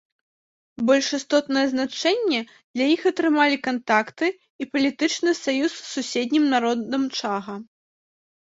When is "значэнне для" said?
1.73-2.87